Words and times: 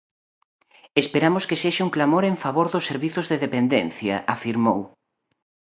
Esperamos 1.01 1.43
que 1.49 1.59
sexa 1.63 1.85
un 1.87 1.93
clamor 1.95 2.23
en 2.27 2.35
favor 2.43 2.67
dos 2.69 2.87
servizos 2.89 3.25
de 3.27 3.37
dependencia, 3.45 4.15
afirmou. 4.35 4.79